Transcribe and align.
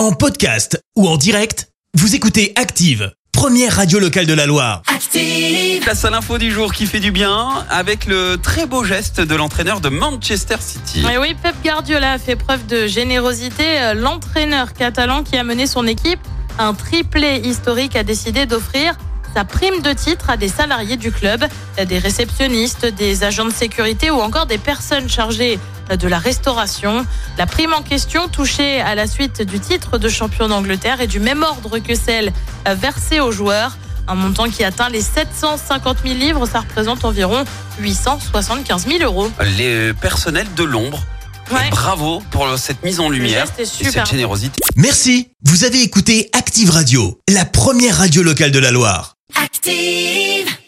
En 0.00 0.12
podcast 0.12 0.82
ou 0.96 1.06
en 1.06 1.18
direct, 1.18 1.68
vous 1.92 2.14
écoutez 2.14 2.54
Active, 2.56 3.12
première 3.32 3.76
radio 3.76 3.98
locale 3.98 4.24
de 4.24 4.32
la 4.32 4.46
Loire. 4.46 4.80
Active. 4.86 5.82
Place 5.82 6.06
à 6.06 6.08
l'info 6.08 6.38
du 6.38 6.50
jour 6.50 6.72
qui 6.72 6.86
fait 6.86 7.00
du 7.00 7.12
bien 7.12 7.66
avec 7.68 8.06
le 8.06 8.38
très 8.38 8.64
beau 8.64 8.82
geste 8.82 9.20
de 9.20 9.34
l'entraîneur 9.34 9.82
de 9.82 9.90
Manchester 9.90 10.56
City. 10.58 11.04
Et 11.12 11.18
oui, 11.18 11.36
Pep 11.42 11.54
Guardiola 11.62 12.12
a 12.12 12.18
fait 12.18 12.36
preuve 12.36 12.66
de 12.66 12.86
générosité. 12.86 13.92
L'entraîneur 13.94 14.72
catalan 14.72 15.22
qui 15.22 15.36
a 15.36 15.44
mené 15.44 15.66
son 15.66 15.86
équipe 15.86 16.20
un 16.58 16.74
triplé 16.74 17.40
historique 17.44 17.94
a 17.94 18.02
décidé 18.02 18.46
d'offrir 18.46 18.96
sa 19.34 19.44
prime 19.44 19.82
de 19.82 19.92
titre 19.92 20.30
à 20.30 20.36
des 20.36 20.48
salariés 20.48 20.96
du 20.96 21.12
club, 21.12 21.44
des 21.86 21.98
réceptionnistes, 21.98 22.86
des 22.86 23.24
agents 23.24 23.44
de 23.44 23.52
sécurité 23.52 24.10
ou 24.10 24.20
encore 24.20 24.46
des 24.46 24.58
personnes 24.58 25.08
chargées 25.08 25.58
de 25.90 26.08
la 26.08 26.18
restauration. 26.18 27.06
La 27.38 27.46
prime 27.46 27.72
en 27.72 27.82
question, 27.82 28.28
touchée 28.28 28.80
à 28.80 28.94
la 28.94 29.06
suite 29.06 29.42
du 29.42 29.60
titre 29.60 29.98
de 29.98 30.08
champion 30.08 30.48
d'Angleterre, 30.48 31.00
est 31.00 31.06
du 31.06 31.20
même 31.20 31.42
ordre 31.42 31.78
que 31.78 31.94
celle 31.94 32.32
versée 32.66 33.20
aux 33.20 33.32
joueurs. 33.32 33.76
Un 34.08 34.14
montant 34.14 34.48
qui 34.48 34.64
atteint 34.64 34.88
les 34.88 35.02
750 35.02 35.98
000 36.04 36.14
livres, 36.16 36.46
ça 36.46 36.60
représente 36.60 37.04
environ 37.04 37.44
875 37.80 38.86
000 38.86 39.04
euros. 39.04 39.30
Les 39.56 39.92
personnels 39.94 40.48
de 40.56 40.64
l'ombre. 40.64 41.00
Ouais. 41.52 41.70
Bravo 41.70 42.22
pour 42.30 42.46
cette 42.58 42.82
mise 42.84 43.00
en 43.00 43.08
lumière 43.08 43.46
et 43.58 43.64
super 43.64 43.92
cette 43.92 44.10
générosité. 44.10 44.60
Merci, 44.76 45.30
vous 45.44 45.64
avez 45.64 45.82
écouté 45.82 46.30
Active 46.32 46.70
Radio, 46.70 47.20
la 47.28 47.44
première 47.44 47.98
radio 47.98 48.22
locale 48.22 48.52
de 48.52 48.60
la 48.60 48.70
Loire. 48.70 49.16
Active. 49.62 50.59